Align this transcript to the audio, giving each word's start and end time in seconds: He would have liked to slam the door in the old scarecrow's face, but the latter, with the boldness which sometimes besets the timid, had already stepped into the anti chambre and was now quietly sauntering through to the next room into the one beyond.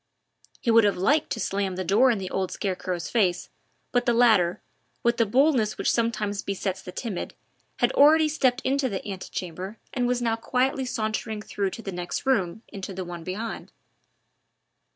He 0.59 0.71
would 0.71 0.83
have 0.83 0.97
liked 0.97 1.29
to 1.33 1.39
slam 1.39 1.75
the 1.75 1.83
door 1.83 2.09
in 2.09 2.17
the 2.17 2.31
old 2.31 2.51
scarecrow's 2.51 3.07
face, 3.07 3.49
but 3.91 4.07
the 4.07 4.15
latter, 4.15 4.59
with 5.03 5.17
the 5.17 5.27
boldness 5.27 5.77
which 5.77 5.91
sometimes 5.91 6.41
besets 6.41 6.81
the 6.81 6.91
timid, 6.91 7.35
had 7.77 7.91
already 7.91 8.27
stepped 8.27 8.61
into 8.61 8.89
the 8.89 9.05
anti 9.05 9.29
chambre 9.29 9.77
and 9.93 10.07
was 10.07 10.19
now 10.19 10.35
quietly 10.35 10.85
sauntering 10.85 11.43
through 11.43 11.69
to 11.69 11.83
the 11.83 11.91
next 11.91 12.25
room 12.25 12.63
into 12.69 12.95
the 12.95 13.05
one 13.05 13.23
beyond. 13.23 13.71